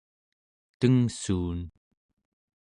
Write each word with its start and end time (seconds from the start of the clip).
tengssuun 0.79 1.59